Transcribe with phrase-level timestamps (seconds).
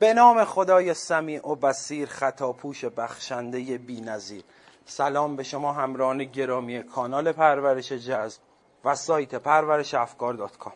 [0.00, 4.42] به نام خدای سمیع و بصیر خطاپوش بخشنده بی نظیر.
[4.84, 8.40] سلام به شما همراهان گرامی کانال پرورش جذب
[8.84, 10.72] و سایت پرورش افکار dot com.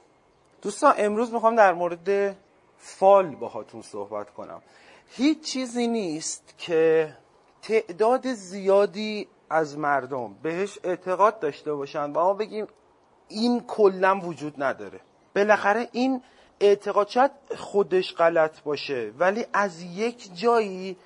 [0.63, 2.37] دوستان امروز می‌خوام در مورد
[2.79, 4.63] فال باهاتون صحبت کنم.
[5.09, 7.17] هیچ چیزی نیست که
[7.63, 12.67] تعداد زیادی از مردم بهش اعتقاد داشته باشن و ما بگیم
[13.29, 15.01] این کلا وجود نداره.
[15.37, 16.23] بالاخره این
[16.65, 20.97] اعتقاد شاید خودش غلط باشه ولی از یک جایی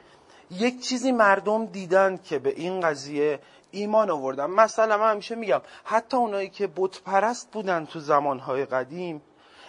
[0.50, 4.46] یک چیزی مردم دیدن که به این قضیه ایمان آوردن.
[4.46, 9.22] مثلا من همیشه میگم حتی اونایی که بت پرست بودن تو زمانهای قدیم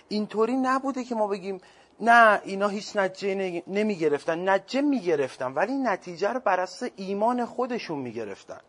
[0.08, 1.62] اینطوری نبوده که ما بگیم
[2.00, 7.45] نه اینا هیچ نتیجه نمی گرفتن نتیجه می گرفتن ولی نتیجه رو بر اساس ایمان
[7.45, 8.59] خودشون می گرفتن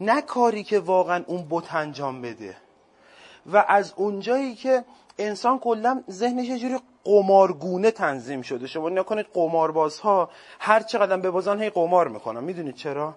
[0.00, 2.56] نه کاری که واقعا اون بت انجام بده.
[3.46, 4.84] و از اونجایی که
[5.18, 8.66] انسان کلا ذهنش یه جوری قمارگونه تنظیم شده.
[8.66, 12.44] شما نکنید قماربازها هر چقدر ببازن هی قمار می‌کنن.
[12.44, 13.14] می‌دونید چرا؟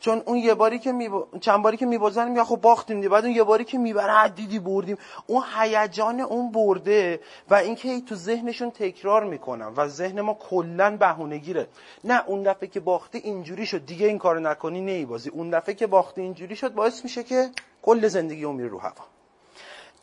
[0.00, 1.12] چون اون یه باری که میب...
[1.40, 4.58] چند باری که میبازن میگه خب باختیم دی بعد اون یه باری که می‌بره دیدی
[4.58, 4.96] بردیم.
[5.26, 11.38] اون هیجان اون برده و اینکه تو ذهنشون تکرار می‌کنن و ذهن ما کلا بهونه
[11.38, 11.68] گیره
[12.04, 13.86] نه اون دفعه که باختی اینجوری شد.
[13.86, 17.50] دیگه این کارو نکنی نیبازی اون دفعه که باختی اینجوری شد باعث میشه که
[17.82, 19.19] کل زندگی اون میره رو هوا.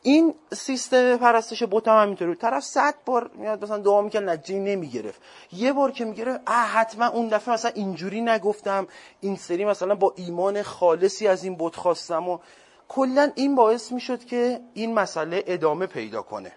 [0.07, 5.21] این سیستم پرستش بت هم همینطوری طرف صد بار میاد مثلا دعا می‌کنه نتیجه نمی‌گرفت.
[5.51, 8.87] یه بار که می‌گیره اه حتما اون دفعه مثلا اینجوری نگفتم.
[9.21, 12.39] این سری مثلا با ایمان خالصی از این بت خواستم و
[12.87, 16.51] کلا این باعث می‌شد که این مسئله ادامه پیدا کنه.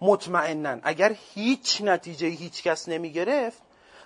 [0.00, 0.78] مطمئنا.
[0.82, 3.62] اگر هیچ نتیجه هیچ کس نمی‌گرفت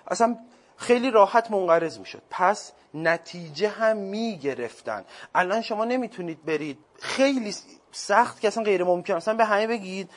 [0.09, 0.39] اصلا
[0.77, 2.23] خیلی راحت منقرض می‌شد.
[2.31, 5.05] پس نتیجه هم می‌گرفتن.
[5.35, 6.79] الان شما نمی‌تونید برید.
[7.01, 7.55] خیلی
[7.95, 10.11] سخت که اصلا غیر ممکن اصلا به همه بگید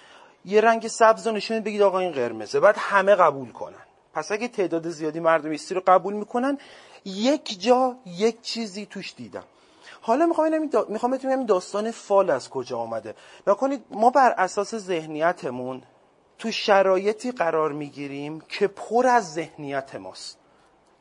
[0.46, 2.60] یه رنگ سبز رو نشونید بگید آقا این قرمزه.
[2.60, 3.86] بعد همه قبول کنن.
[4.14, 6.58] پس اگه تعداد زیادی مردم ایستی رو قبول می‌کنن
[7.06, 9.44] یک جا یک چیزی توش دیدم.
[10.02, 10.86] حالا می‌خوام دا...
[10.90, 13.16] می‌خوام داستان فال از کجا آمده
[13.48, 15.82] نکنید ما بر اساس ذهنیتمون
[16.40, 20.38] تو شرایطی قرار می‌گیریم که پر از ذهنیت ماست.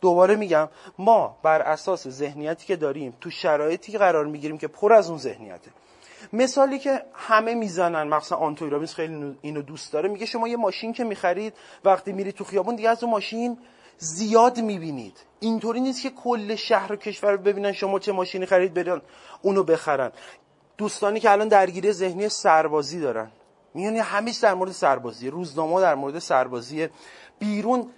[0.01, 5.11] دوباره میگم ما بر اساس ذهنیتی که داریم تو شرایطی قرار می‌گیریم که پر از
[5.11, 5.71] اون ذهنیته.
[6.33, 10.09] مثالی که همه می‌زنن مخصوصا آنتوی رابینز خیلی اینو دوست داره.
[10.09, 11.55] میگه شما یه ماشین که می‌خرید
[11.85, 13.59] وقتی میرید تو خیابون دیگه از اون ماشین
[13.99, 15.17] زیاد می‌بینید.
[15.41, 19.01] اینطوری نیست که کل شهر و کشور ببینن شما چه ماشینی خرید برن
[19.43, 20.13] اونو بخرن.
[20.79, 23.31] دوستانی که الان درگیری ذهنی سربازی دارن.
[23.75, 26.89] میگن همیشه در مورد سربازی روزنامه در مورد سربازی
[27.39, 27.91] بیرون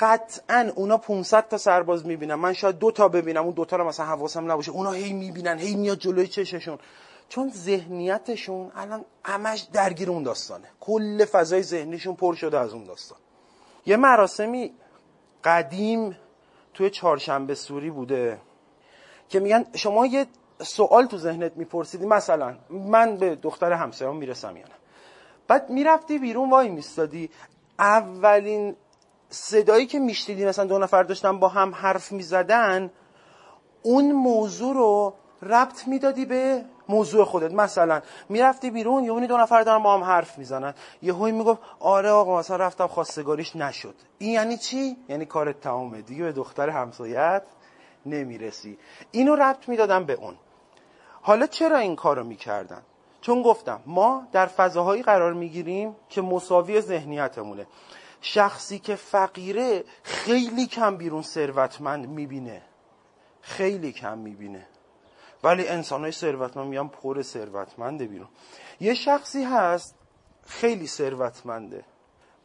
[0.00, 2.34] قطعا اونا 500 تا سرباز می‌بینن.
[2.34, 4.70] من شاید دو تا ببینم اون دوتا رو مثلا حواسم نباشه.
[4.70, 6.78] اونا هی می‌بینن هی میاد جلوی چششون.
[7.28, 10.68] چون ذهنیتشون الان همش درگیر اون داستانه.
[10.80, 13.18] کل فضای ذهنیشون پر شده از اون داستان.
[13.86, 14.72] یه مراسمی
[15.44, 16.16] قدیم
[16.74, 18.40] توی چهارشنبه سوری بوده
[19.28, 20.26] که میگن شما یه
[20.62, 24.74] سوال تو ذهنت میپرسیدی مثلا من به دختر همسایه‌ام می‌رسم یا نه.
[25.48, 27.30] بعد می‌رفتی بیرون وای میستادی.
[27.78, 28.76] اولین
[29.30, 32.90] صدایی که میشنیدی مثلا دو نفر داشتن با هم حرف می‌زدن
[33.82, 37.52] اون موضوع رو ربط می‌دادی به موضوع خودت.
[37.52, 40.74] مثلا می‌رفتی بیرون یه دو نفر دارن با هم حرف می‌زنن.
[41.02, 43.94] یه هایی می‌گفت آره آقا مثلا رفتم خواستگاریش نشد.
[44.18, 47.42] این یعنی چی؟ یعنی کارت تمامه دیگه به دختر همسایت
[48.06, 48.78] نمی‌رسی.
[49.10, 50.34] اینو ربط می‌دادن به اون.
[51.22, 52.82] حالا چرا این کارو می‌کردن؟
[53.20, 57.66] چون گفتم ما در فضاهایی قرار می‌گیریم که مساوی ذهنیتمونه.
[58.20, 62.62] شخصی که فقیره خیلی کم بیرون ثروتمند می‌بینه.
[63.40, 64.66] خیلی کم می‌بینه.
[65.42, 68.28] ولی انسان های ثروتمند میگن پر ثروتمنده بیرون.
[68.80, 69.94] یه شخصی هست
[70.46, 71.84] خیلی ثروتمنده.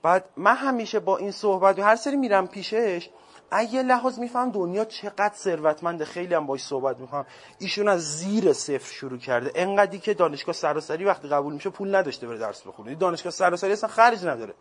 [0.01, 3.09] بعد من همیشه با این صحبت و هر سری میرم پیشش
[3.51, 6.05] اگه لحاظ میفهم دنیا چقدر ثروتمنده.
[6.05, 7.25] خیلی هم باش صحبت می‌کنم.
[7.59, 9.51] ایشون از زیر صفر شروع کرده.
[9.55, 12.95] انقدری که دانشگاه سراسری وقتی قبول میشه پول نداشته بره درس بخونه.
[12.95, 14.53] دانشگاه سراسری اصلا خرج نداره.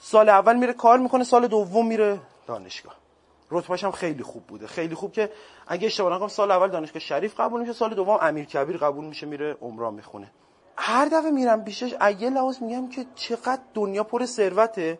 [0.00, 2.94] سال اول میره کار می‌کنه سال دوم میره دانشگاه.
[3.50, 4.66] رتبهش هم خیلی خوب بوده.
[4.66, 5.30] خیلی خوب که
[5.66, 9.26] اگه اشتباه نکنم سال اول دانشگاه شریف قبول میشه سال دوم امیر کبیر قبول میشه
[9.26, 10.30] میره عمران می‌خونه.
[10.76, 14.98] هر دفعه میرم پیشش اگه لحاظ میگم که چقدر دنیا پر ثروته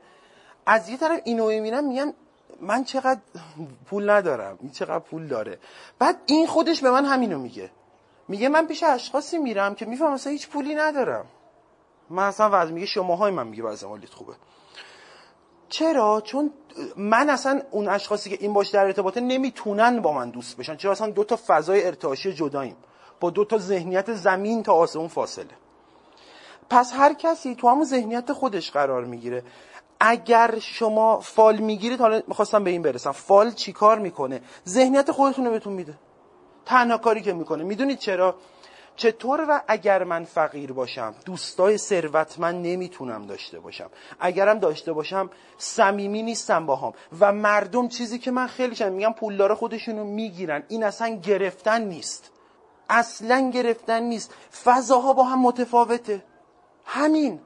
[0.67, 2.15] از یه طرف اینو می‌بینم میگن
[2.61, 3.21] من چقدر
[3.87, 5.59] پول ندارم این چقدر پول داره.
[5.99, 7.71] بعد این خودش به من همینو میگه.
[8.29, 11.27] میگه من پیش اشخاصی میرم که میفهم مثلا هیچ پولی ندارم.
[12.11, 14.33] من اصلا وضع میگه شماهای من میگه وضع مالیت خوبه.
[15.69, 16.51] چرا؟ چون
[16.97, 20.77] من اصلا اون اشخاصی که این باش در ارتباطه نمی‌تونن با من دوست بشن.
[20.77, 22.77] چرا؟ اصلا دو تا فضای ارتعاشی جداییم.
[23.21, 25.47] با دو تا ذهنیت زمین تا آسمون فاصله.
[26.71, 29.43] پس هر کسی تو همون ذهنیت خودش قرار می‌گیره.
[30.01, 33.13] اگر شما فال می‌گیرید حالا می‌خواستم به این برسم.
[33.13, 35.95] فال چیکار می‌کنه؟ ذهنیت خودتون رو بهتون میده.
[36.67, 37.65] تنها کاری که می‌کنه.
[37.65, 38.35] می‌دونید چرا؟
[38.99, 43.91] چطور و اگر من فقیر باشم دوستای ثروتمند نمی‌تونم داشته باشم.
[44.21, 46.93] اگرم داشته باشم صمیمی نیستم باهام.
[47.21, 50.63] و مردم چیزی که من خیلی شم میگم پولدار خودشونو می‌گیرن.
[50.69, 52.31] این اصلا گرفتن نیست.
[52.91, 54.35] اصلا گرفتن نیست.
[54.65, 56.25] فضاها با هم متفاوته.
[56.85, 57.41] همین.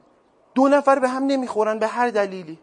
[0.55, 2.59] دو نفر به هم نمی‌خورن به هر دلیلی.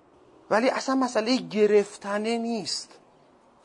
[0.51, 3.00] ولی اصلا مسئله گرفتنه نیست.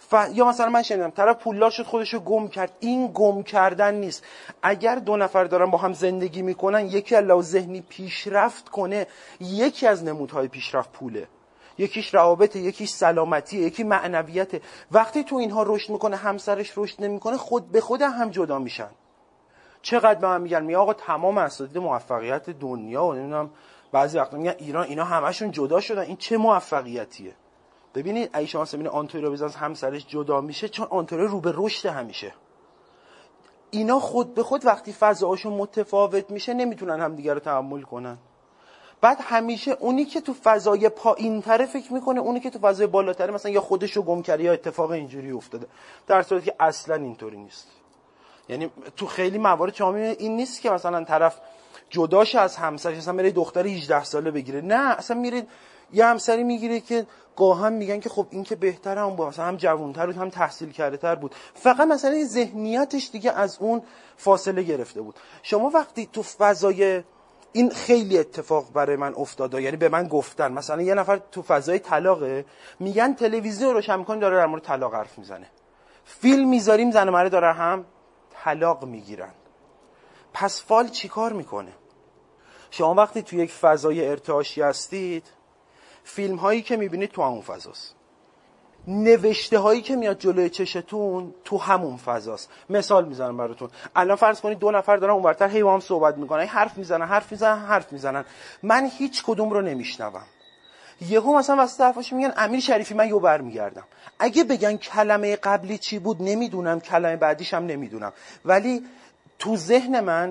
[0.10, 0.16] ف...
[0.34, 2.72] یا مثلا من شنیدم طرف پولدار شد خودشو گم کرد.
[2.80, 4.24] این گم کردن نیست.
[4.62, 9.08] اگر دو نفر دارن با هم زندگی می‌کنن یکی از ذهنی پیشرفت کنه
[9.40, 11.28] یکی از نمودهای پیشرفت پوله.
[11.78, 14.52] یکیش روابط یکیش سلامتی یکی معنویت
[14.92, 18.90] وقتی تو اینها رشد می‌کنه همسرش رشد نمی‌کنه خود به خود هم جدا میشن.
[19.82, 23.50] چقدر به من میگن می آقا تمام اساتید موفقیت دنیا و نمی‌دونم
[23.92, 26.02] بعضی وقتا میگن ایران اینا همشون جدا شدن.
[26.02, 27.34] این چه موفقیتیه؟
[27.96, 32.34] ببینید اگه شما ببینید آنتوری بیزانس همسرش جدا میشه چون آنتوری رو به رشد همیشه.
[33.72, 38.18] اینا خود به خود وقتی فضاهاشون متفاوت میشه نمی‌تونن همدیگه رو تحمل کنن.
[39.02, 43.34] بعد همیشه اونی که تو فضای پایین تره فکر می‌کنه اونی که تو فضای بالاتره
[43.34, 45.68] مثلا یا خودش رو گم کرده یا اتفاق اینجوری افتاده
[46.08, 47.68] در صورتی که اصلا اینطوری نیست.
[48.50, 51.40] یعنی تو خیلی موارد شما این نیست که مثلا طرف
[51.90, 54.62] جداش از همسرش مثلا بره دختر 18 ساله بگیره.
[54.62, 55.48] نه اصلا میرید
[55.94, 59.56] یه همسری می‌گیره که گاهم میگن که خب این که بهتره هم با مثلا هم
[59.56, 61.36] جوانتر بود هم تحصیل کرده تر بود.
[61.54, 63.82] فقط مثلا ذهنیتش دیگه از اون
[64.18, 65.16] فاصله گرفته بود.
[65.44, 67.04] شما وقتی تو فضای
[67.52, 71.80] این خیلی اتفاق برای من افتاده یعنی به من گفتن مثلا یه نفر تو فضای
[71.80, 72.46] طلاقه
[72.80, 75.48] میگن تلویزیون رو شمکن داره در مورد طلاق حرف می‌زنه.
[76.06, 77.86] فیلم می‌ذاریم زن و مرد داره هم
[78.44, 79.32] طلاق می‌گیرن.
[80.34, 81.72] پس فال چیکار می‌کنه؟
[82.72, 85.28] شما وقتی تو یک فضای ارتعاشی هستید
[86.06, 87.96] فیلم هایی که می‌بینید تو همون فضاست.
[88.88, 92.50] نوشته هایی که میاد جلوی چشتون تو همون فضاست.
[92.70, 93.70] مثال می‌زنم براتون.
[93.96, 97.66] الان فرض کنید دو نفر دارن اونورتر هی هم صحبت می‌کنن حرف می‌زنن حرف می‌زنن
[97.66, 98.26] حرف می‌زنن.
[98.64, 100.24] من هیچ کدوم رو نمیشنوم.
[101.02, 103.84] یهو مثلا واسه حرفاش میگن امیر شریفی من یو برمیگردم.
[104.20, 106.80] اگه بگن کلمه قبلی چی بود نمی‌دونم.
[106.80, 108.14] کلمه بعدیش هم نمی‌دونم.
[108.46, 108.86] ولی
[109.40, 110.30] تو ذهن من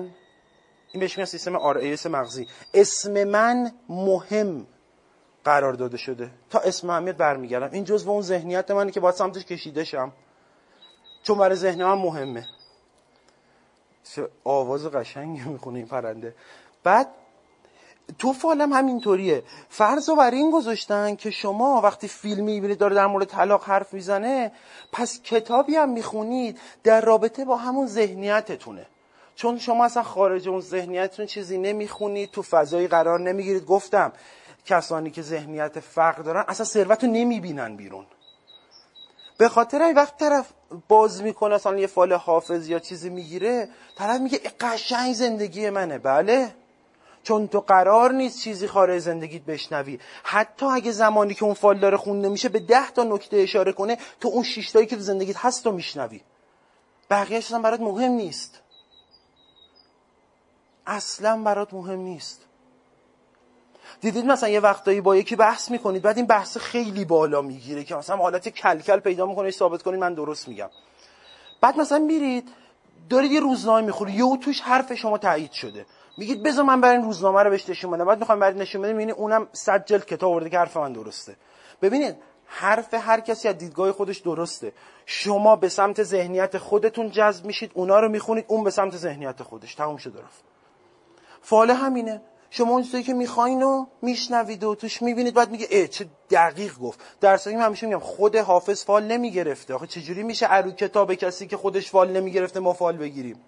[0.91, 2.47] این بهش میگن سیستم آر مغزی.
[2.73, 4.67] اسم من مهم.
[5.45, 6.31] قرار داده شده.
[6.49, 7.69] تا اسم اهمیت برمیگردم.
[7.71, 10.11] این جزء اون ذهنیت منه که باید سمتش کشیده شم.
[11.23, 12.45] چون برای ذهن من مهمه.
[14.43, 16.35] آواز قشنگی می‌خونه این پرنده.
[16.83, 17.07] بعد
[18.19, 19.43] تو فالم همینطوریه.
[19.69, 23.93] فرض رو برای این گذاشتن که شما وقتی فیلمی می‌بینید داره در مورد طلاق حرف
[23.93, 24.51] می‌زنه
[24.91, 28.85] پس کتابی هم می‌خونید در رابطه با همون ذهنیتتونه.
[29.35, 33.65] چون شما اصلا خارج اون ذهنیتتون چیزی نمی‌خونید تو فضایی قرار نمی‌گیرید.
[33.65, 34.11] گفتم
[34.65, 38.05] کسانی که ذهنیت فقر دارن اصلا ثروت رو نمی‌بینن بیرون.
[39.37, 40.53] به خاطر این وقت طرف
[40.87, 45.97] باز می‌کنه اصلا یه فال حافظ یا چیزی می‌گیره طرف میگه قشنگ زندگی منه.
[45.97, 46.55] بله.
[47.23, 49.99] چون تو قرار نیست چیزی خارج زندگیت بشنوی.
[50.23, 53.97] حتی اگه زمانی که اون فال داره خونده میشه به ده تا نکته اشاره کنه
[54.21, 56.21] تو اون شیشتایی که تو زندگیت هست رو میشنوی.
[57.09, 58.61] بقیهش اصلا برات مهم نیست.
[60.87, 62.41] اصلا برات مهم نیست.
[64.01, 67.95] دیدید مثلا یه وقتایی با یکی بحث می‌کنید بعد این بحث خیلی بالا می‌گیره که
[67.95, 70.69] مثلا حالت کلکل پیدا می‌کنه ثابت کنید من درست میگم.
[71.61, 72.49] بعد مثلا میرید
[73.09, 75.85] دارید یه روزنامه می‌خورید یه توش حرف شما تایید شده.
[76.17, 78.05] میگید بذار من برای این روزنامه رو بهش نشون بدم.
[78.05, 81.35] بعد می‌خوام برای نشون بدم می‌بینید اونم صد جلد کتاب آورده که حرف من درسته.
[81.81, 82.15] ببینید
[82.45, 84.73] حرف هر کسی از دیدگاه خودش درسته.
[85.05, 89.75] شما به سمت ذهنیت خودتون جذب میشید اونا رو می‌خونید اون به سمت ذهنیت خودش.
[89.75, 90.43] تموم شده رفت.
[91.41, 92.21] فاله همینه.
[92.57, 96.77] شما اون چیزی که می‌خواین و میشنوید و توش می‌بینید بعد میگه ای چه دقیق
[96.77, 96.99] گفت.
[97.21, 99.73] در من همیشه میگم خود حافظ فال نمی‌گرفته.
[99.73, 103.41] آخه چجوری میشه ارو کتاب کسی که خودش فال نمی‌گرفته ما فال بگیریم؟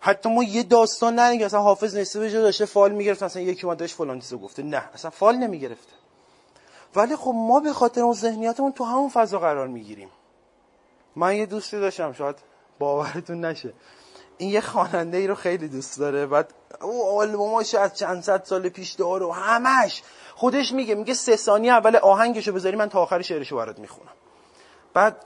[0.00, 3.74] حتی ما یه داستان نریم اصلا حافظ نصف بجا داشته فال می‌گرفت اصلا یکی ما
[3.74, 4.62] داشت فلان چیزو گفته.
[4.62, 5.92] نه اصلا فال نمی‌گرفته.
[6.96, 10.08] ولی خب ما به خاطر اون ذهنیتمون تو همون فضا قرار می‌گیریم.
[11.16, 12.36] من یه دوستی داشتم شاید
[12.78, 13.72] باورتون نشه.
[14.38, 16.26] این یه خواننده ای رو خیلی دوست داره.
[16.26, 20.02] بعد او آلبوماش از چند صد سال پیش داره و همش.
[20.34, 24.12] خودش میگه میگه سه ثانیه اول آهنگشو بذاری من تا آخر شعرشو برات می‌خونم.
[24.94, 25.16] بعد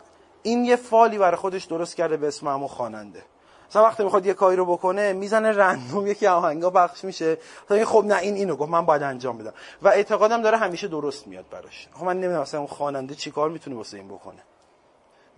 [0.43, 3.23] این یه فالی برای خودش درست کرده به اسم همون خواننده.
[3.71, 7.39] مثلا وقتی می‌خواد یه کاری رو بکنه می‌زنه رندوم یکی آهنگا پخش میشه.
[7.69, 9.53] تا خب نه این اینو گفت من باید انجام بدم.
[9.83, 11.89] و اعتقادم داره همیشه درست میاد براش.
[11.93, 14.43] خب من نمی‌دونم مثلا اون خواننده چیکار می‌تونه واسه این بکنه.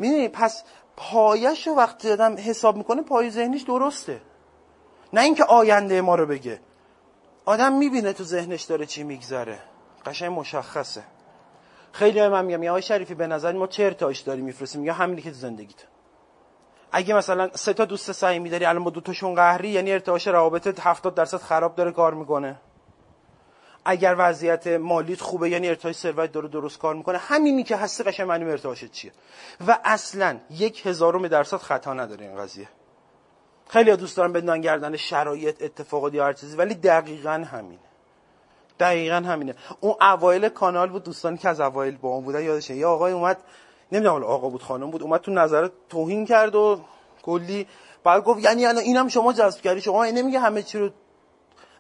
[0.01, 0.65] می‌دونی پس
[0.97, 4.21] پایش رو وقتی آدم حساب می‌کنه پای ذهنیش درسته.
[5.13, 6.61] نه اینکه آینده ما رو بگه.
[7.45, 9.59] آدم می‌بینه تو ذهنش داره چی میگذره.
[10.07, 11.03] قشنگ مشخصه.
[11.93, 15.31] خیلی من میگم یا شریفی به نظر ما چه ارتعاش داری میفرستیم یا همینی که
[15.31, 15.83] تو زندگیت.
[16.93, 20.81] اگه مثلا سه تا دوست صمیمی داری الان با دو تاشون قهری یعنی ارتعاش روابط
[20.81, 22.61] 70 درصد خراب داره کار می‌کنه.
[23.85, 28.29] اگر وضعیت مالیت خوبه یعنی ارتعاش ثروت داره درست کار می‌کنه همینی که هستی قشنگ
[28.29, 29.13] معنی ارتعاشت چیه.
[29.67, 32.69] و اصلا یک هزارم درصد خطا نداره این قضیه.
[33.69, 37.81] خیلی دوست دارم بدونن گردن شرایط اتفاقات یا هر چیزی ولی دقیقا همینه.
[38.81, 39.55] دقیقا همینه.
[39.81, 42.77] اون اوایل کانال بود دوستانی که از اوایل با اون بودن یادشه.
[42.77, 43.39] یه آقای اومد
[43.93, 46.81] نمی‌دونم آقا بود خانم بود اومد تو نظر توهین کرد و
[47.23, 47.67] کلی
[48.05, 49.81] بعد گفت یعنی اینم شما جذب کردی.
[49.81, 50.91] شما نمیگه همه چی رو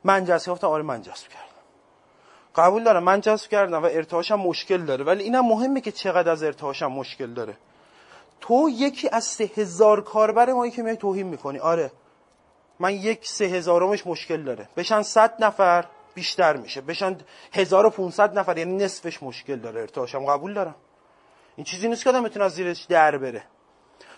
[0.04, 0.68] من جذب کردم.
[0.68, 1.49] آره من جذب کردم.
[2.56, 5.04] قبول دارم من جذب کردم و ارتعاشم مشکل داره.
[5.04, 7.56] ولی اینم مهمه که چقدر از ارتعاشم مشکل داره.
[8.40, 11.58] تو یکی از سه هزار کاربر مایی که میای توهین می‌کنی.
[11.58, 11.90] آره.
[12.78, 14.68] من یک سه هزارمش مشکل داره.
[14.76, 16.80] بشن صد نفر بیشتر میشه.
[16.80, 17.18] بشن
[17.52, 19.80] 1500 نفر یعنی نصفش مشکل داره.
[19.80, 20.74] ارتعاشم قبول دارم.
[21.56, 23.42] این چیزی نیست که آدم می‌تونه از زیرش در بره.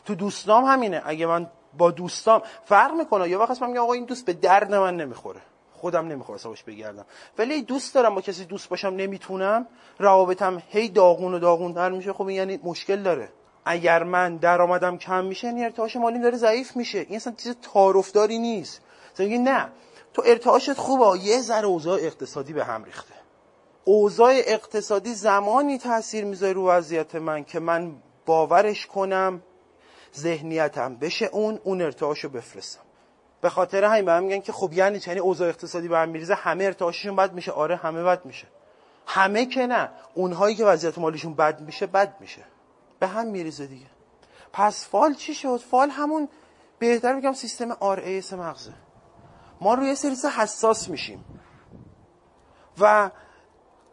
[0.05, 1.03] تو دوستام همینه.
[1.05, 3.29] اگه من با دوستام فرق می‌کنه.
[3.29, 5.41] یا وقت من میگم آقا این دوست به درد من نمی‌خوره.
[5.83, 7.05] خودم نمی‌خوام حسابش بگردم.
[7.39, 9.67] ولی دوست دارم با کسی دوست باشم نمی‌تونم
[9.99, 12.13] روابطم هی داغون و داغون تر میشه.
[12.13, 13.29] خب این یعنی مشکل داره.
[13.65, 16.99] اگر من درآمدم کم میشه یعنی ارتعاش مالی داره ضعیف میشه.
[16.99, 18.81] این اصلا چیز تعارفداری نیست.
[19.19, 19.69] میگی نه.
[20.15, 21.19] تو ارتعاشت خوبه.
[21.19, 23.15] یه ذره اوضاع اقتصادی به هم ریخته.
[23.85, 27.93] اوضاع اقتصادی زمانی تاثیر می‌ذاره رو وضعیت من که من
[28.27, 29.43] باورش کنم
[30.17, 32.81] ذهنیتم بشه اون اون ارتعاشو بفرستم.
[33.43, 36.35] به خاطر همین به هم میگن که خب یعنی چنین اوضاع اقتصادی به هم میریزه.
[36.35, 37.53] همه ارتعاششون بد میشه.
[37.53, 38.47] آره همه بد میشه.
[39.07, 39.91] همه که نه.
[40.15, 42.45] اونهایی که وضعیت مالیشون بد میشه بد میشه.
[43.01, 43.87] به هم میریزه دیگه.
[44.53, 46.29] پس فال چی شد؟ فال همون
[46.79, 48.73] بهتر میگم سیستم RAS مغزه.
[49.61, 51.25] ما روی سری حساس میشیم.
[52.81, 53.11] و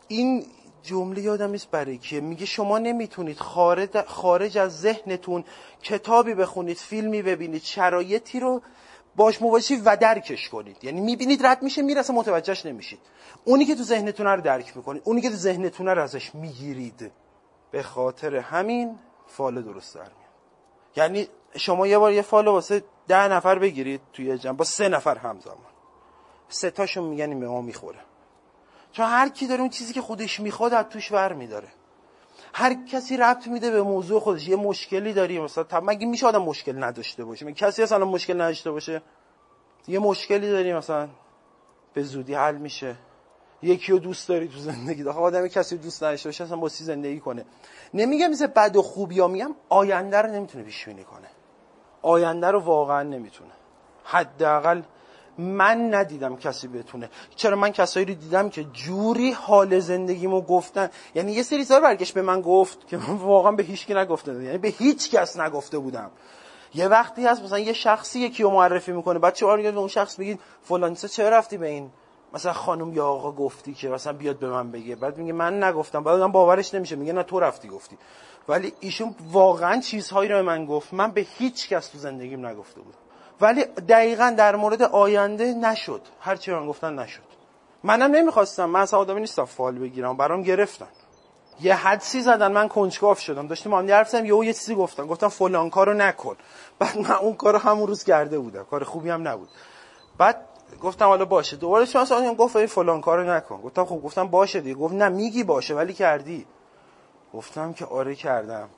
[0.07, 0.45] این
[0.83, 5.43] جمله یادم نیست برای که میگه شما نمی‌تونید خارج, خارج از ذهنتون
[5.83, 8.61] کتابی بخونید فیلمی ببینید شرایطی رو
[9.19, 10.83] باش مواجهی و درکش کنید.
[10.83, 12.99] یعنی می‌بینید رد میشه می‌رسه متوجهش نمیشید.
[13.45, 17.11] اونی که تو ذهنتون رو درک می‌کنید اونی که تو ذهنتون رو ازش می‌گیرید
[17.71, 20.13] به خاطر همین فال درست در میاد.
[20.95, 25.17] یعنی شما یه بار یه فال واسه ده نفر بگیرید توی جمع با سه نفر
[25.17, 25.57] همزمان.
[26.49, 27.99] سه تاشون میگن به ما می‌خوره.
[28.91, 31.67] چون هر کی داره اون چیزی که خودش می‌خواد از توش ور میداره.
[32.53, 34.47] هر کسی ربط میده به موضوع خودش.
[34.47, 38.71] یه مشکلی داری مثلا مگه میشه آدم مشکل نداشته باشه؟ مگه کسی اصلا مشکل نداشته
[38.71, 39.01] باشه؟
[39.87, 41.09] یه مشکلی داری مثلا.
[41.93, 42.95] به زودی حل میشه.
[43.61, 45.03] یکی رو دوست داری تو زندگی.
[45.03, 47.45] داره آدم کسی دوست نداشته باشه اصلا با سی زندگی کنه.
[47.93, 51.27] نمیگم مثل بد و خوب یا میگم آینده رو نمی‌تونه پیش بینی کنه.
[52.01, 53.51] آینده رو واقعا نمی‌تونه.
[54.03, 54.81] حداقل
[55.39, 57.09] من ندیدم کسی بتونه.
[57.35, 60.89] چرا من کسایی رو دیدم که جوری حال زندگیمو گفتن.
[61.15, 64.43] یعنی یه سری سال برگشت به من گفت که من واقعا به هیچ کی نگفته
[64.43, 66.11] یعنی به هیچ کس نگفته بودم.
[66.73, 70.15] یه وقتی هست مثلا یه شخصی یکی رو معرفی می‌کنه بعد چه به اون شخص
[70.15, 71.91] بگید فلان چه رفتی به این؟
[72.33, 74.95] مثلا خانم یا آقا گفتی که مثلا بیاد به من بگه.
[74.95, 76.03] بعد میگه من نگفتم.
[76.03, 76.95] بعد من باورش نمیشه.
[76.95, 77.97] میگه نه تو رفتی گفتی.
[78.47, 80.93] ولی ایشون واقعا چیزهایی رو به من گفت.
[80.93, 82.97] من به هیچ کس تو زندگیم نگفته بودم.
[83.41, 86.01] ولی دقیقا در مورد آینده نشد.
[86.21, 87.21] هر چی من گفتن نشد.
[87.83, 88.65] منم نمی‌خواستم.
[88.65, 90.17] من اصلا آدمی نیستم فال بگیرم.
[90.17, 90.87] برام گرفتن.
[91.61, 92.51] یه حدسی زدن.
[92.51, 93.47] من کنجکاف شدم.
[93.47, 95.07] داشتیم هم حرف زدیم یه یه چیزی گفتن.
[95.07, 96.35] گفتم فلان کارو نکن.
[96.79, 98.63] بعد من اون کارو همون روز کرده بودم.
[98.63, 99.49] کار خوبی هم نبود.
[100.17, 100.45] بعد
[100.81, 101.57] گفتم حالا باشه.
[101.57, 103.61] دوباره شما اصلا گفت این فلان کارو نکن.
[103.61, 104.75] گفتم خب گفتم باشه دیگه.
[104.75, 105.75] گفت نه میگی باشه.
[105.75, 106.45] ولی کردی.
[107.33, 108.69] گفتم که آره کردم.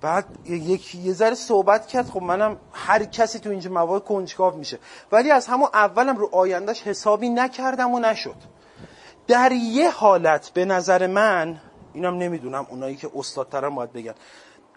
[0.00, 2.06] بعد یک یه ذره صحبت کرد.
[2.08, 4.78] خب منم هر کسی تو اینجا مواد کنجکاو میشه.
[5.12, 8.36] ولی از همون اولم رو آیندهش حسابی نکردم و نشد.
[9.26, 11.60] در یه حالت به نظر من
[11.92, 14.14] اینم نمی‌دونم اونایی که استادترم باید بگن.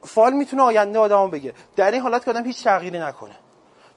[0.04, 3.36] فال می‌تونه آینده آدمو بگه در این حالت که آدم هیچ تغییری نکنه.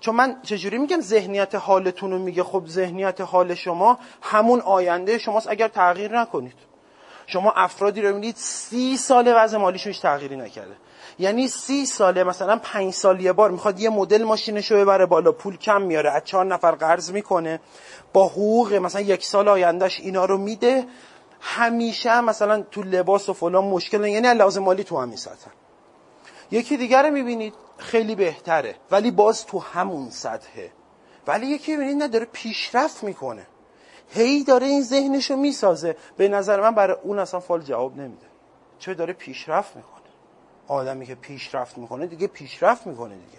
[0.01, 5.49] چون من چجوری میگم ذهنیت حالتون رو میگه؟ خب ذهنیت حال شما همون آینده شماست.
[5.49, 6.55] اگر تغییر نکنید.
[7.27, 10.77] شما افرادی رو می‌دید سی سال وضع مالیشون هیچ تغییری نکرده.
[11.19, 15.33] یعنی سی ساله مثلا پنج سال یه بار می‌خواد یه مدل ماشینش رو ببره بالا
[15.33, 17.61] پول کم میاره از چهار نفر قرض می‌کنه.
[18.13, 20.85] با حقوق مثلا یک سال آیندهش اینا رو میده.
[21.41, 25.51] همیشه مثلا تو لباس و فلان مشکل یعنی لازم مالی تو همین سطح
[26.51, 30.71] یکی دیگر رو می‌بینید خیلی بهتره ولی باز تو همون سطحه.
[31.27, 33.47] ولی یکی می‌بینید نداره پیشرفت می‌کنه.
[34.09, 35.97] هی داره این ذهنش رو می‌سازه.
[36.17, 38.27] به نظر من برای اون اصلا فال جواب نمیده.
[38.79, 39.94] چه داره پیشرفت می‌کنه؟
[40.69, 43.39] آدمی که پیشرفت می‌کنه دیگه پیشرفت می‌کنه دیگه.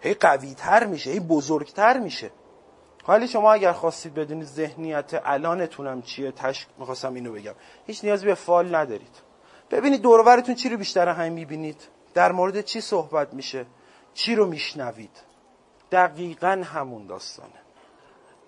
[0.00, 2.30] هی قوی تر میشه هی بزرگتر میشه.
[3.04, 7.54] حالی شما اگر خواستید بدونید ذهنیت الانتونم چیه تشک می‌خواستم اینو بگم.
[7.86, 9.16] هیچ نیازی به فال ندارید.
[9.70, 11.80] ببینید دورورتون چی رو بیشتر هم می‌بینید.
[12.14, 13.66] در مورد چی صحبت میشه؟
[14.14, 15.20] چی رو میشنوید؟
[15.92, 17.62] دقیقا همون داستانه.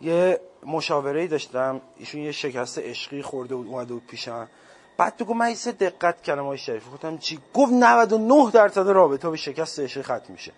[0.00, 4.48] یه مشاوره داشتم ایشون یه شکست عشقی خورده بود اومده بود پیشم.
[4.96, 9.30] بعد تو گفت من ایسه دقت کردم آقای شریف گفتم چی؟ گفت 99 درصد رابطه
[9.30, 10.52] به شکست عشقی ختم میشه.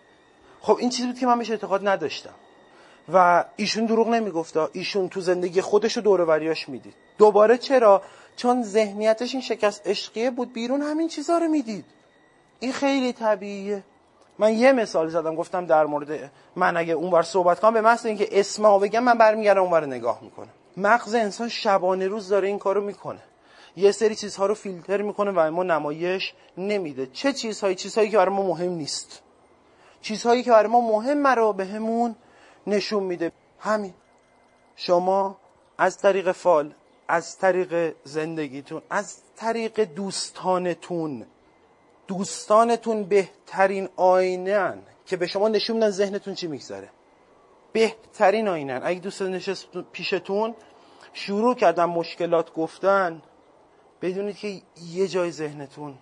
[0.61, 2.35] خب این چیزی بود که من بهش اعتقاد نداشتم.
[3.13, 6.95] و ایشون دروغ نمیگفتا ایشون تو زندگی خودش و دوروریاش می‌دید.
[7.19, 8.03] دوباره چرا؟
[8.37, 11.85] چون ذهنیتش این شکست عشقیه بود بیرون همین چیزها رو می‌دید.
[12.61, 13.83] این خیلی طبیعیه.
[14.39, 18.29] من یه مثال زدم گفتم در مورد من اگه اونور صحبت کنم به محض اینکه
[18.33, 20.49] اسممو بگم من برمیگردم اونور نگاه می‌کنم.
[20.77, 23.21] مغز انسان شبانه روز داره این کارو می‌کنه.
[23.77, 27.07] یه سری چیزها رو فیلتر می‌کنه و ما نمایش نمیده.
[27.07, 29.23] چه چیزهایی؟ چیزهایی که برای ما مهم نیست.
[30.01, 32.17] چیزهایی که برای ما مهم رو بهمون
[32.67, 33.33] نشون میده.
[33.61, 33.95] همین.
[34.77, 35.37] شما
[35.79, 36.75] از طریق فال
[37.09, 41.27] از طریق زندگیتون از طریق دوستانتون
[42.09, 46.89] دوستانتون بهترین آینه که به شما نشون میدن ذهنتون چی میگذره.
[47.73, 50.55] بهترین آینه اگه دوست نشست پیشتون
[51.13, 53.23] شروع کردن مشکلات گفتن
[54.03, 54.61] بدونید که
[54.93, 55.95] یه جای ذهنتون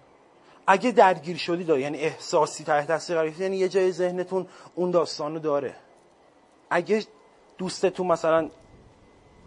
[0.66, 5.74] اگه درگیر شدید یعنی احساسی تحت تاثیر قرار یعنی یه جای ذهنتون اون داستانو داره.
[6.70, 7.04] اگه
[7.58, 8.50] دوستتون مثلا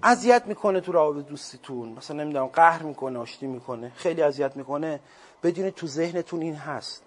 [0.03, 4.99] اذیت می‌کنه تو روابط دوستیتون مثلا نمی‌دونم قهر می‌کنه آشتی می‌کنه خیلی اذیت می‌کنه
[5.43, 7.03] بدونید تو ذهنتون این هست.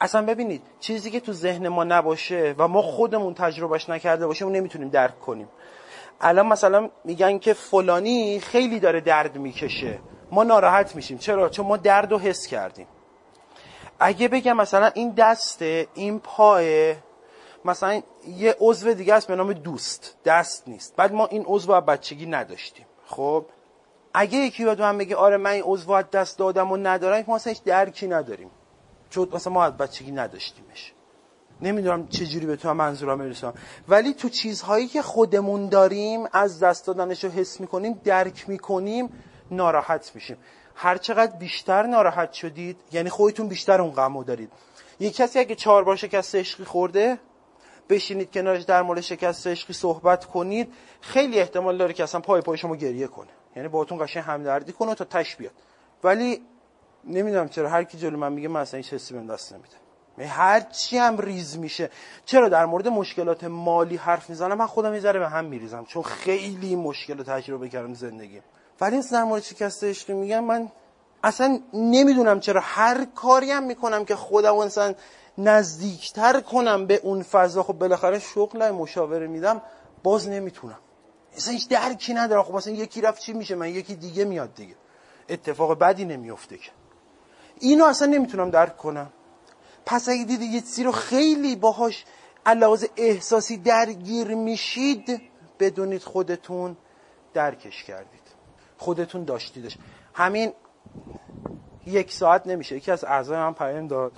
[0.00, 4.88] اصلا ببینید چیزی که تو ذهن ما نباشه و ما خودمون تجربهش نکرده باشیم نمی‌تونیم
[4.88, 5.48] درک کنیم.
[6.20, 9.98] الان مثلا میگن که فلانی خیلی داره درد می‌کشه.
[10.30, 11.18] ما ناراحت میشیم.
[11.18, 12.86] چرا؟ چون ما درد رو حس کردیم.
[13.98, 16.94] اگه بگم مثلا این دسته این پای
[17.64, 20.16] مثلا یه عضو دیگه است به نام دوست.
[20.24, 20.96] دست نیست.
[20.96, 22.86] بعد ما این عضو بچگی نداشتیم.
[23.06, 23.46] خب؟
[24.14, 27.52] اگه یکی بیاد من بگه آره من این عضو دست دادم و ندارم ما اصلا
[27.52, 28.50] هیچ درکی نداریم.
[29.10, 30.92] چون مثلا ما از بچگی نداشتیمش.
[31.62, 33.54] نمی‌دونم چه جوری به تو منظورم برسونم
[33.88, 39.12] ولی تو چیزهایی که خودمون داریم از دست دادنش رو حس می‌کنیم درک می‌کنیم
[39.50, 40.36] ناراحت میشیم
[40.74, 44.52] هر چقدر بیشتر ناراحت شدید یعنی خودتون بیشتر اون غمو دارید.
[45.00, 47.18] یه کسی اگه چهار بار شکست عشقی خورده
[47.88, 50.72] بشینید کنارش در مورد شکست عشقی صحبت کنید.
[51.00, 53.30] خیلی احتمال داره که اصلا پای پای شما گریه کنه.
[53.56, 55.52] یعنی باهاتون قشنگ همدردی کنه تا تش بیاد.
[56.04, 56.42] ولی
[57.04, 59.76] نمی‌دونم چرا هر کی جلو من میگه من اصلا هیچ حسی بهم دست نمیده.
[60.32, 61.90] هر چی هم ریز میشه.
[62.24, 65.84] چرا در مورد مشکلات مالی حرف می‌زنم؟ من خودم می‌ذاره به هم میریزم.
[65.84, 68.40] چون خیلی مشکل تجربه کردم زندگی
[68.80, 70.70] ولی در مورد شکست عشقی میگم من
[71.24, 74.94] اصلا نمی‌دونم چرا هر کاری هم می‌کنم که خودم اصلا
[75.38, 77.62] نزدیکتر کنم به اون فضا.
[77.62, 79.62] خب بالاخره شغل مشاوره میدم
[80.02, 80.78] باز نمی‌تونم.
[81.36, 82.42] اصلا هیچ درکی ندارم.
[82.42, 84.74] خب مثلا یکی رفت چی میشه؟ من یکی دیگه میاد دیگه.
[85.28, 86.70] اتفاق بدی نمیفته که.
[87.60, 89.10] اینو اصلا نمی‌تونم درک کنم.
[89.86, 92.04] پس اگه دیدی یه چیزی رو خیلی باهاش
[92.46, 95.22] علاوه احساسی درگیر میشید
[95.60, 96.76] بدونید خودتون
[97.34, 98.23] درکش کردید.
[98.84, 99.78] خودتون داشتیدش.
[100.14, 100.52] همین
[101.86, 102.76] یک ساعت نمیشه.
[102.76, 104.12] یکی از اعضای من پیام داد.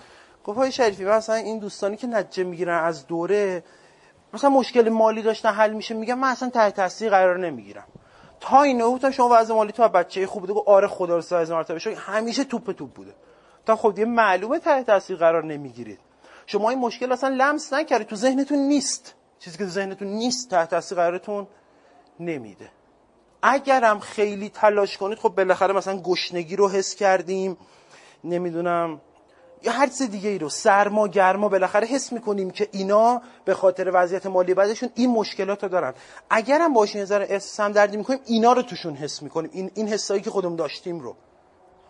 [0.44, 3.64] گفت های شریفی مثلا این دوستانی که نتیجه می‌گیرن از دوره
[4.34, 7.84] مثلا مشکل مالی داشتن حل میشه میگم من اصلا تحت تاثیر قرار نمی‌گیرم.
[8.40, 10.52] تا این گفتم شما وضع مالی تو بچه خوب بوده.
[10.52, 11.78] گفت آره خدا رو از مرتبه.
[11.78, 13.14] شو همیشه توپ توپ بوده.
[13.66, 16.00] تا خب یه معلومه تحت تاثیر قرار نمی‌گیرید.
[16.46, 18.06] شما این مشکل اصلا لمس نکردید.
[18.06, 19.14] تو ذهنتون نیست.
[19.38, 21.46] چیزی که تو ذهنتون نیست تحت تاثیر قرارتون
[22.20, 22.70] نمیده.
[23.48, 27.56] اگرم خیلی تلاش کنید خب بالاخره مثلا گشنگی رو حس کردیم
[28.24, 29.00] نمی‌دونم
[29.62, 33.90] یا هر چیز دیگه ای رو سرما گرما بالاخره حس می‌کنیم که اینا به خاطر
[33.94, 35.94] وضعیت مالی بعدشون این مشکلات رو دارن.
[36.30, 39.50] اگرم باش نظر احساس هم دردی می‌کنیم اینا رو توشون حس می‌کنیم.
[39.52, 41.16] این این حسایی که خودمون داشتیم رو.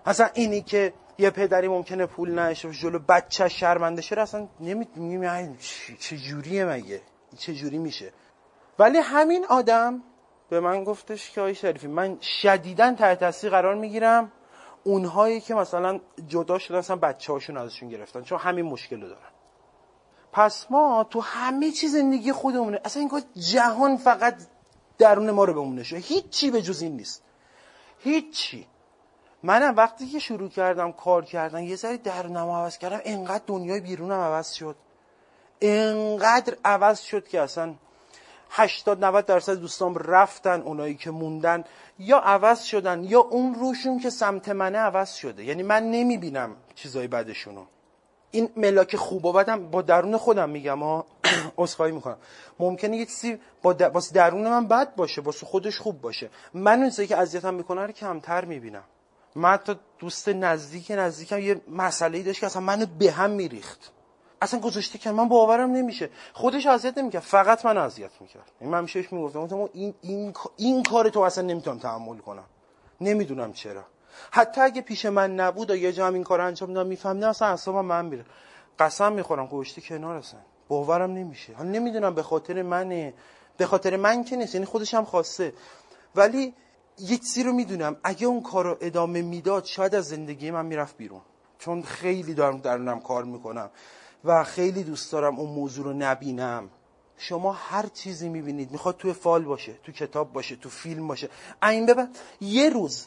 [0.06, 5.58] اصلا اینی که یه پدری ممکنه پول نشه جلو بچه شرمنده شه اصلا نمی‌دونیم
[6.00, 7.00] چه جوریه مگه؟
[7.38, 8.12] چه جوری میشه؟
[8.78, 10.02] ولی همین آدم
[10.48, 14.32] به من گفتش که آی شریفی من شدیدا تحت تاثیر قرار می‌گیرم
[14.85, 19.30] اونهایی که مثلا جدا شدن اصلا بچه هاشون ازشون گرفتن چون همین مشکل رو دارن.
[20.32, 22.80] پس ما تو همه چیز زندگی خودمونه.
[22.85, 24.35] اصلا این جهان فقط
[24.98, 25.82] درون ما رو بمونه.
[25.82, 27.22] شده هیچی به جز این نیست.
[27.98, 28.66] هیچی.
[29.42, 34.20] منم وقتی که شروع کردم کار کردن یه ذره درونم عوض کردم انقدر دنیای بیرونم
[34.20, 34.76] عوض شد.
[35.61, 37.74] انقدر عوض شد که اصلا
[38.50, 41.64] 80 90 درصد دوستان رفتن اونایی که موندن
[41.98, 45.44] یا عوض شدن یا اون روشون که سمت منه عوض شده.
[45.44, 47.64] یعنی من نمی‌بینم چیزای بدشونو
[48.30, 51.06] این ملاک خوب و بدم با درون خودم میگم ها
[51.59, 52.16] عذرخواهی می‌کنم.
[52.59, 56.30] ممکنه یه چیزی با واسه درون من بد باشه واسه خودش خوب باشه.
[56.54, 58.85] من اون که اذیتم می‌کنه رو کمتر می‌بینم.
[59.35, 63.92] من تا دوست نزدیک نزدیکم یه مسئله ای داشت که اصلا منو به هم میریخت.
[64.42, 66.11] اصلا گذاشته که من باورم نمیشه.
[66.33, 71.09] خودش اذیت نمی‌کرد فقط من اذیت می‌کرد این من میشه می‌گفتم این این این کار
[71.09, 72.44] تو اصلا نمی‌تونم تحمل کنم.
[73.01, 73.85] نمی‌دونم چرا.
[74.31, 77.83] حتی اگه پیش من نبود و یه جا این کار انجام میدم میفهمیدم اصلا اصلا
[77.83, 78.25] من میره.
[78.79, 80.40] قسم می‌خورم گوشتی کنار اصلا.
[80.68, 81.53] باورم نمیشه.
[81.53, 83.14] حالا نمی‌دونم به خاطر منه
[83.57, 85.53] به خاطر من که نیست یعنی خودش هم خواسته.
[86.14, 86.55] ولی
[86.99, 87.96] یه چیزی رو می‌دونم.
[88.05, 91.20] اگه اون کار رو ادامه می‌داد شاید از زندگی من می‌رفت بیرون.
[91.59, 93.70] چون خیلی دارم درونم کار می‌کنم.
[94.26, 96.70] و خیلی دوست دارم اون موضوع رو نبینم.
[97.18, 101.28] شما هر چیزی می‌بینید می‌خواد توی فال باشه تو کتاب باشه تو فیلم باشه.
[101.62, 102.08] این ببین
[102.40, 103.06] یه روز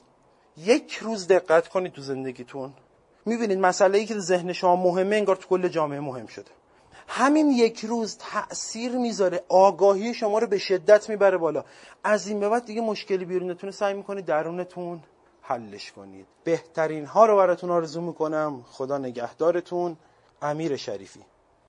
[0.57, 2.73] یک روز دقت کنید تو زندگیتون.
[3.25, 6.51] می‌بینید مسئله ای که ذهن شما مهمه انگار تو کل جامعه مهم شده.
[7.07, 11.63] همین یک روز تأثیر می‌ذاره آگاهی شما رو به شدت می‌بره بالا.
[12.03, 15.03] از این به بعد دیگه مشکلی بیرونتون سعی می‌کنید درونتون
[15.41, 16.25] حلش کنید.
[16.43, 18.65] بهترین ها رو براتون آرزو می‌کنم.
[18.67, 19.97] خدا نگهدارتون.
[20.41, 21.25] امیر شریفی.